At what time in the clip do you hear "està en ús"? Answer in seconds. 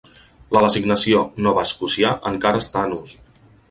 2.67-3.19